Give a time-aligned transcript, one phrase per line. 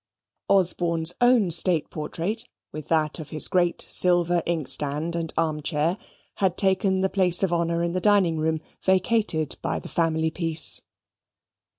[0.49, 5.95] Osborne's own state portrait, with that of his great silver inkstand and arm chair,
[6.37, 10.81] had taken the place of honour in the dining room, vacated by the family piece.